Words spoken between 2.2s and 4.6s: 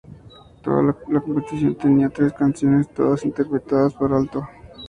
canciones, todas interpretadas por Aalto.